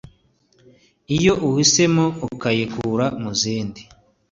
iyo 1.15 1.33
uhisemo 1.47 2.05
ukayikura 2.27 3.05
muzindi 3.21 3.81